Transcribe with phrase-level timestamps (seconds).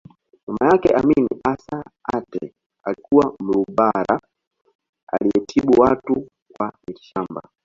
[0.47, 2.53] Mama yake Amin Assa Aatte
[2.83, 4.21] alikuwa Mlugbara
[5.07, 6.27] aliyetibu watu
[6.57, 7.49] kwa mitishamba